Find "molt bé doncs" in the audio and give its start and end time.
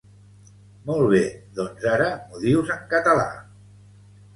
0.87-1.87